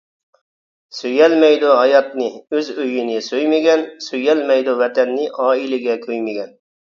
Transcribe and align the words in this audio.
سۆيەلمەيدۇ 0.99 1.73
ھاياتنى 1.79 2.29
ئۆز 2.55 2.71
ئۆيىنى 2.75 3.19
سۆيمىگەن، 3.27 3.85
سۆيەلمەيدۇ 4.07 4.75
ۋەتەننى 4.83 5.31
ئائىلىگە 5.43 5.99
كۆيمىگەن. 6.09 6.53